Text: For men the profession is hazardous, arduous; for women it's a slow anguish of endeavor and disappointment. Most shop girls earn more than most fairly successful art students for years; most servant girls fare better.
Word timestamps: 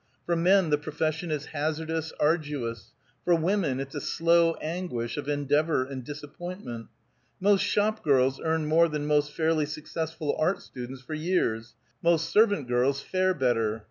For 0.25 0.35
men 0.35 0.71
the 0.71 0.79
profession 0.79 1.29
is 1.29 1.45
hazardous, 1.53 2.11
arduous; 2.19 2.91
for 3.23 3.35
women 3.35 3.79
it's 3.79 3.93
a 3.93 4.01
slow 4.01 4.55
anguish 4.55 5.15
of 5.15 5.29
endeavor 5.29 5.83
and 5.85 6.03
disappointment. 6.03 6.87
Most 7.39 7.61
shop 7.63 8.03
girls 8.03 8.41
earn 8.43 8.65
more 8.65 8.87
than 8.89 9.05
most 9.05 9.31
fairly 9.31 9.67
successful 9.67 10.35
art 10.39 10.63
students 10.63 11.03
for 11.03 11.13
years; 11.13 11.75
most 12.01 12.31
servant 12.31 12.67
girls 12.67 12.99
fare 12.99 13.35
better. 13.35 13.79